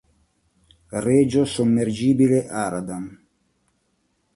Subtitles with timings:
[1.05, 3.05] Regio Sommergibile Aradam